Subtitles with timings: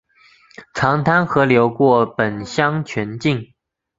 [0.73, 3.53] 长滩河流过本乡全境。